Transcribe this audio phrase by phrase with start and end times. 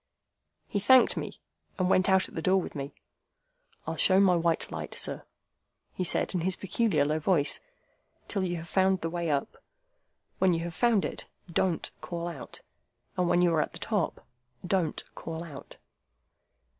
[0.67, 1.39] He thanked me,
[1.77, 2.95] and went out at the door with me.
[3.85, 5.25] "I'll show my white light, sir,"
[5.93, 7.59] he said, in his peculiar low voice,
[8.27, 9.57] "till you have found the way up.
[10.39, 12.61] When you have found it, don't call out!
[13.15, 14.25] And when you are at the top,
[14.65, 15.77] don't call out!"